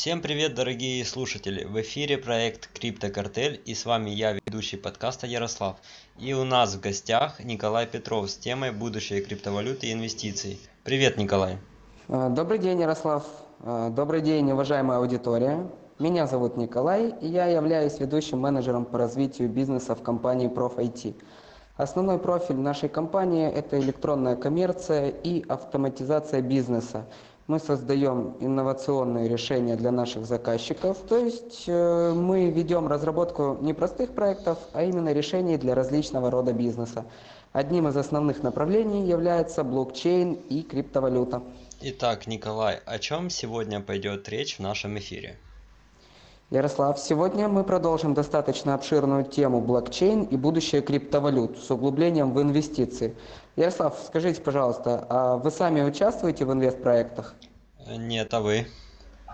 [0.00, 1.64] Всем привет, дорогие слушатели!
[1.64, 5.74] В эфире проект Криптокартель и с вами я, ведущий подкаста Ярослав.
[6.20, 10.60] И у нас в гостях Николай Петров с темой «Будущее криптовалюты и инвестиций».
[10.84, 11.58] Привет, Николай!
[12.06, 13.24] А, добрый день, Ярослав!
[13.58, 15.66] А, добрый день, уважаемая аудитория!
[15.98, 21.16] Меня зовут Николай, и я являюсь ведущим менеджером по развитию бизнеса в компании ProfIT.
[21.76, 27.04] Основной профиль нашей компании– это электронная коммерция и автоматизация бизнеса–
[27.48, 30.98] мы создаем инновационные решения для наших заказчиков.
[31.08, 36.52] То есть э, мы ведем разработку не простых проектов, а именно решений для различного рода
[36.52, 37.06] бизнеса.
[37.52, 41.42] Одним из основных направлений является блокчейн и криптовалюта.
[41.80, 45.38] Итак, Николай, о чем сегодня пойдет речь в нашем эфире?
[46.50, 53.14] Ярослав, сегодня мы продолжим достаточно обширную тему блокчейн и будущее криптовалют с углублением в инвестиции.
[53.56, 57.34] Ярослав, скажите, пожалуйста, а вы сами участвуете в инвестпроектах?
[57.86, 58.66] Нет, а вы?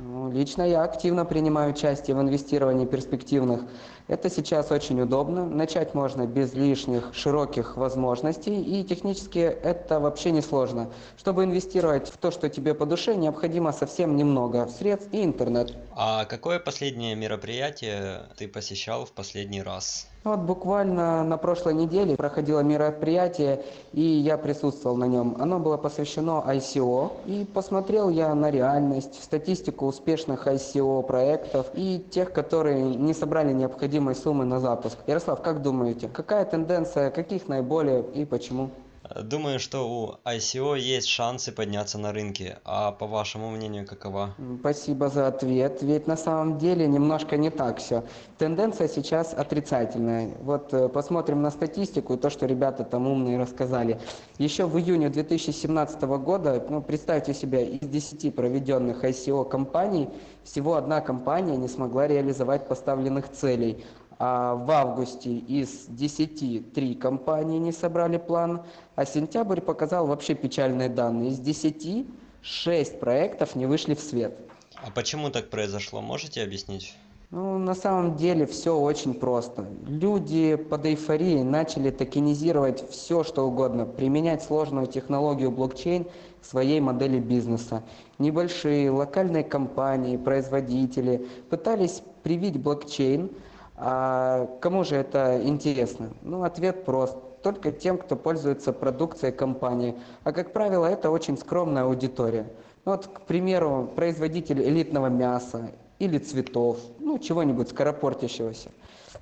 [0.00, 3.60] Ну, лично я активно принимаю участие в инвестировании перспективных
[4.08, 5.44] это сейчас очень удобно.
[5.44, 10.88] Начать можно без лишних широких возможностей, и технически это вообще не сложно.
[11.16, 15.74] Чтобы инвестировать в то, что тебе по душе, необходимо совсем немного средств и интернет.
[15.96, 20.06] А какое последнее мероприятие ты посещал в последний раз?
[20.24, 25.36] Вот буквально на прошлой неделе проходило мероприятие, и я присутствовал на нем.
[25.38, 32.32] Оно было посвящено ICO, и посмотрел я на реальность, статистику успешных ICO проектов и тех,
[32.32, 34.98] которые не собрали необходимые необходимой суммы на запуск.
[35.06, 38.70] Ярослав, как думаете, какая тенденция, каких наиболее и почему?
[39.14, 42.58] Думаю, что у ICO есть шансы подняться на рынке.
[42.64, 44.34] А по вашему мнению, какова?
[44.60, 45.82] Спасибо за ответ.
[45.82, 48.04] Ведь на самом деле немножко не так все.
[48.38, 50.34] Тенденция сейчас отрицательная.
[50.40, 54.00] Вот э, посмотрим на статистику и то, что ребята там умные рассказали.
[54.38, 60.08] Еще в июне 2017 года, ну, представьте себе, из 10 проведенных ICO компаний,
[60.44, 63.84] всего одна компания не смогла реализовать поставленных целей.
[64.18, 68.62] А в августе из 10 три компании не собрали план,
[68.94, 71.30] а сентябрь показал вообще печальные данные.
[71.30, 72.06] Из 10
[72.40, 74.38] 6 проектов не вышли в свет.
[74.76, 76.94] А почему так произошло, можете объяснить?
[77.30, 79.66] Ну, на самом деле все очень просто.
[79.86, 86.06] Люди под эйфорией начали токенизировать все, что угодно, применять сложную технологию блокчейн
[86.40, 87.82] в своей модели бизнеса.
[88.18, 93.28] Небольшие локальные компании, производители пытались привить блокчейн–
[93.76, 96.10] а кому же это интересно?
[96.22, 97.16] Ну, ответ прост.
[97.42, 99.94] Только тем, кто пользуется продукцией компании.
[100.24, 102.50] А, как правило, это очень скромная аудитория.
[102.84, 108.70] Ну, вот, к примеру, производитель элитного мяса или цветов, ну, чего-нибудь скоропортящегося.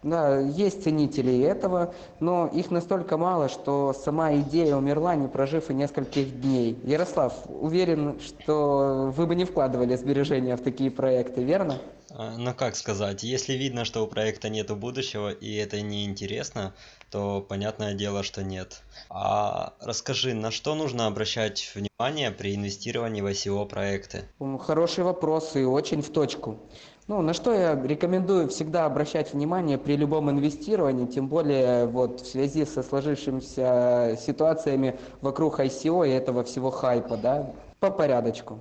[0.03, 5.75] Да, есть ценители этого, но их настолько мало, что сама идея умерла, не прожив и
[5.75, 6.78] нескольких дней.
[6.84, 11.78] Ярослав, уверен, что вы бы не вкладывали сбережения в такие проекты, верно?
[12.16, 16.72] А, ну как сказать, если видно, что у проекта нет будущего и это неинтересно,
[17.11, 18.82] то понятное дело, что нет.
[19.11, 24.28] А расскажи, на что нужно обращать внимание при инвестировании в ICO проекты?
[24.61, 26.61] Хороший вопрос и очень в точку.
[27.06, 32.26] Ну, на что я рекомендую всегда обращать внимание при любом инвестировании, тем более вот в
[32.26, 38.60] связи со сложившимися ситуациями вокруг ICO и этого всего хайпа, да, по порядочку.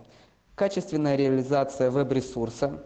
[0.56, 2.84] Качественная реализация веб-ресурса,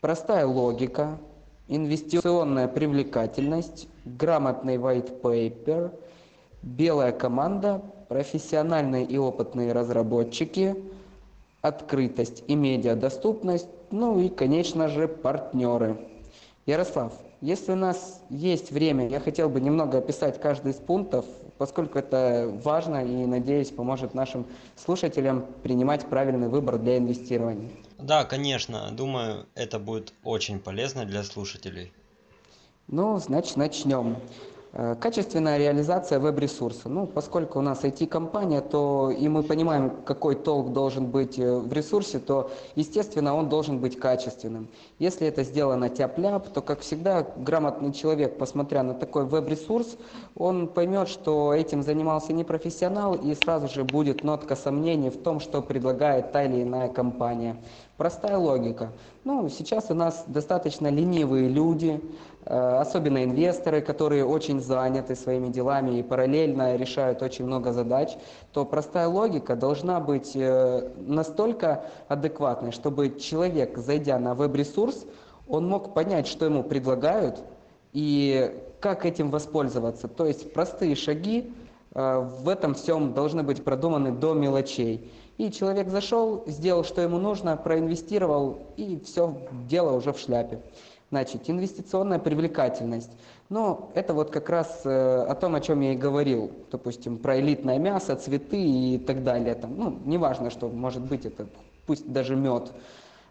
[0.00, 1.18] простая логика,
[1.66, 5.90] инвестиционная привлекательность, грамотный white paper,
[6.62, 10.76] белая команда, профессиональные и опытные разработчики,
[11.62, 15.98] открытость и медиадоступность, ну и, конечно же, партнеры.
[16.66, 21.24] Ярослав, если у нас есть время, я хотел бы немного описать каждый из пунктов,
[21.56, 27.70] поскольку это важно и, надеюсь, поможет нашим слушателям принимать правильный выбор для инвестирования.
[27.98, 28.90] Да, конечно.
[28.92, 31.92] Думаю, это будет очень полезно для слушателей.
[32.86, 34.16] Ну, значит, начнем.
[34.80, 36.88] Э, качественная реализация веб-ресурса.
[36.88, 41.72] Ну, поскольку у нас IT-компания, то и мы понимаем, какой толк должен быть э, в
[41.72, 44.68] ресурсе, то, естественно, он должен быть качественным.
[45.00, 49.96] Если это сделано тяп-ляп, то, как всегда, грамотный человек, посмотря на такой веб-ресурс,
[50.36, 55.40] он поймет, что этим занимался не профессионал, и сразу же будет нотка сомнений в том,
[55.40, 57.56] что предлагает та или иная компания.
[57.96, 58.92] Простая логика.
[59.28, 62.00] Ну, сейчас у нас достаточно ленивые люди,
[62.50, 68.16] Э, особенно инвесторы, которые очень заняты своими делами и параллельно решают очень много задач,
[68.54, 75.04] то простая логика должна быть э, настолько адекватной, чтобы человек, зайдя на веб-ресурс,
[75.46, 77.38] он мог понять, что ему предлагают
[77.92, 80.08] и как этим воспользоваться.
[80.08, 81.52] То есть простые шаги,
[81.92, 85.10] в этом всем должны быть продуманы до мелочей.
[85.38, 89.36] И человек зашел, сделал, что ему нужно, проинвестировал, и все,
[89.68, 90.60] дело уже в шляпе.
[91.10, 93.10] Значит, инвестиционная привлекательность.
[93.48, 96.50] Ну, это вот как раз э, о том, о чем я и говорил.
[96.70, 99.54] Допустим, про элитное мясо, цветы и так далее.
[99.54, 101.46] Там, ну, неважно, что может быть это,
[101.86, 102.72] пусть даже мед.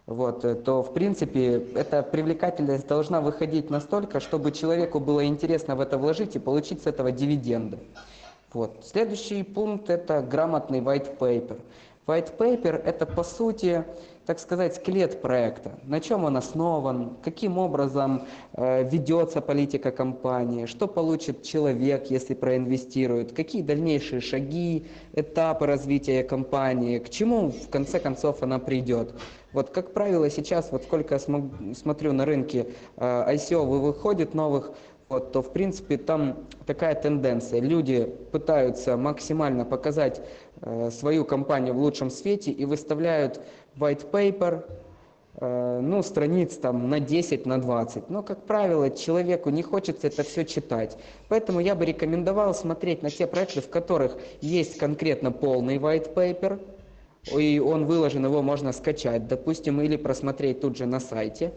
[0.06, 5.80] Вот, э, то в принципе эта привлекательность должна выходить настолько, чтобы человеку было интересно в
[5.80, 7.78] это вложить и получить с этого дивиденды.
[8.52, 8.84] Вот.
[8.84, 11.60] Следующий пункт это грамотный white paper.
[12.06, 13.84] White paper это по сути
[14.28, 20.86] так сказать, скелет проекта, на чем он основан, каким образом э, ведется политика компании, что
[20.86, 24.84] получит человек, если проинвестирует, какие дальнейшие шаги,
[25.14, 29.14] этапы развития компании, к чему в конце концов она придет.
[29.54, 31.20] Вот, как правило, сейчас, вот сколько я
[31.74, 32.66] смотрю на рынке
[32.98, 34.72] э, ICO выходит новых,
[35.08, 37.60] вот, то в принципе там такая тенденция.
[37.60, 40.20] Люди пытаются максимально показать
[40.60, 43.40] э, свою компанию в лучшем свете и выставляют
[43.76, 44.64] white paper,
[45.36, 48.10] э, ну, страниц там на 10, на 20.
[48.10, 50.98] Но, как правило, человеку не хочется это все читать.
[51.28, 56.60] Поэтому я бы рекомендовал смотреть на те проекты, в которых есть конкретно полный white paper,
[57.34, 61.52] и он выложен, его можно скачать, допустим, или просмотреть тут же на сайте.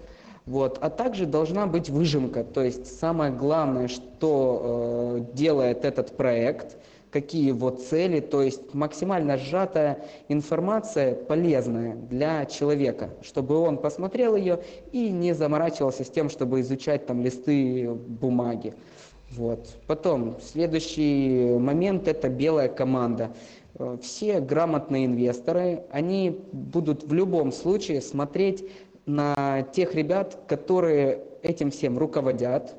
[0.46, 0.78] Вот.
[0.82, 6.78] А также должна быть выжимка, то есть самое главное, что э, делает этот проект–
[7.12, 10.00] какие его цели, то есть максимально сжатая
[10.30, 14.62] информация полезная для человека, чтобы он посмотрел ее
[14.92, 18.74] и не заморачивался с тем, чтобы изучать там листы бумаги.
[19.32, 19.68] Вот.
[19.88, 23.32] Потом, следующий момент– это белая команда.
[23.76, 28.66] Э, все грамотные инвесторы, они будут в любом случае смотреть
[29.06, 32.76] на тех ребят, которые этим всем руководят,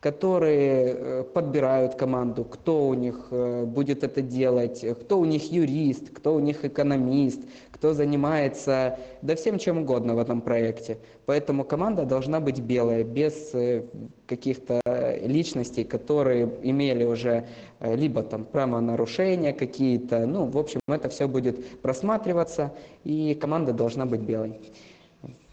[0.00, 6.10] которые э, подбирают команду, кто у них э, будет это делать, кто у них юрист,
[6.10, 7.40] кто у них экономист,
[7.72, 10.98] кто занимается, да всем чем угодно в этом проекте.
[11.24, 13.84] Поэтому команда должна быть белая, без э,
[14.26, 14.80] каких-то
[15.24, 17.46] личностей, которые имели уже
[17.80, 24.20] либо там правонарушения какие-то, ну, в общем, это все будет просматриваться, и команда должна быть
[24.20, 24.60] белой.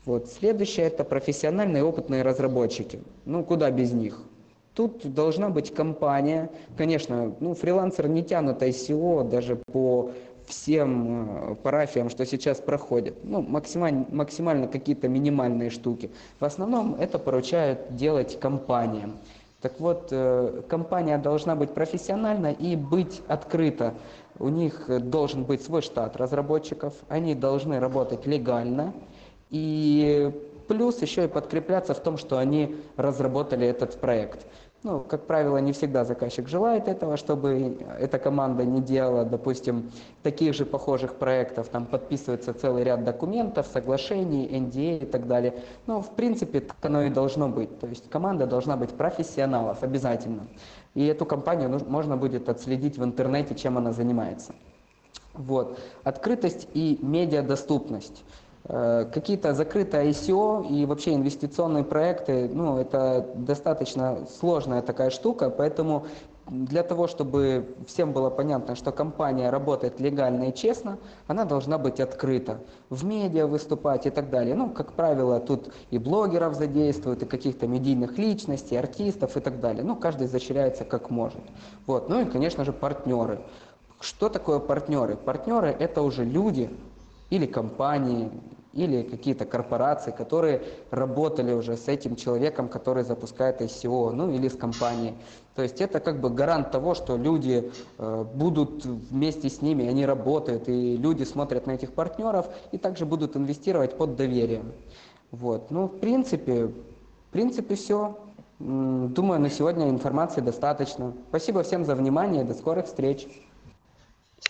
[0.05, 0.27] Вот.
[0.27, 2.99] Следующее– это профессиональные опытные разработчики.
[3.25, 4.21] Ну, куда без них?
[4.73, 6.49] Тут должна быть компания.
[6.75, 10.11] Конечно, ну, фрилансер не тянут ICO даже по
[10.47, 13.15] всем э, парафиям, что сейчас проходят.
[13.23, 16.09] Ну, максимально, максимально какие-то минимальные штуки.
[16.39, 19.19] В основном это поручают делать компаниям.
[19.61, 23.93] Так вот, э, компания должна быть профессиональна и быть открыта.
[24.39, 28.93] У них должен быть свой штат разработчиков, они должны работать легально.
[29.53, 30.31] И
[30.67, 34.47] плюс еще и подкрепляться в том, что они разработали этот проект.
[34.81, 39.91] Ну, как правило, не всегда заказчик желает этого, чтобы эта команда не делала, допустим,
[40.23, 45.53] таких же похожих проектов, там подписывается целый ряд документов, соглашений, NDA а и так далее.
[45.85, 47.79] Но, в принципе, так оно и должно быть.
[47.79, 50.47] То есть команда должна быть профессионалов обязательно.
[50.95, 54.55] И эту компанию можно будет отследить в интернете, чем она занимается.
[55.33, 55.79] Вот.
[56.03, 58.23] Открытость и медиадоступность.
[58.65, 66.05] Э, какие-то закрытые ICO и вообще инвестиционные проекты, ну, это достаточно сложная такая штука, поэтому
[66.47, 71.99] для того, чтобы всем было понятно, что компания работает легально и честно, она должна быть
[71.99, 74.55] открыта, в медиа выступать и так далее.
[74.55, 79.83] Ну, как правило, тут и блогеров задействуют, и каких-то медийных личностей, артистов и так далее.
[79.83, 81.41] Ну, каждый защищается как может.
[81.85, 82.07] Вот.
[82.07, 83.41] Ну и, конечно же, партнеры.
[83.99, 85.15] Что такое партнеры?
[85.15, 86.69] Партнеры– это уже люди,
[87.33, 88.29] или компании,
[88.73, 90.61] или какие-то корпорации, которые
[90.91, 95.15] работали уже с этим человеком, который запускает ICO, ну или с компанией.
[95.55, 100.05] То есть это как бы гарант того, что люди э, будут вместе с ними, они
[100.05, 104.71] работают, и люди смотрят на этих партнеров и также будут инвестировать под доверием.
[105.31, 105.71] Вот.
[105.71, 108.19] Ну, в принципе, в принципе, все.
[108.59, 111.13] Думаю, на сегодня информации достаточно.
[111.29, 113.27] Спасибо всем за внимание, до скорых встреч.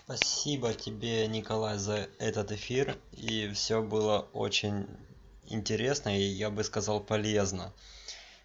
[0.05, 2.97] Спасибо тебе, Николай, за этот эфир.
[3.11, 4.87] И все было очень
[5.47, 7.73] интересно и, я бы сказал, полезно.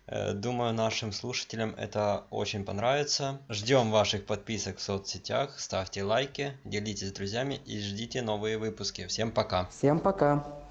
[0.06, 3.40] Э, думаю, нашим слушателям это очень понравится.
[3.48, 9.06] Ждем ваших подписок в соцсетях, ставьте лайки, делитесь с друзьями и ждите новые выпуски.
[9.06, 9.66] Всем пока.
[9.66, 10.67] Всем пока.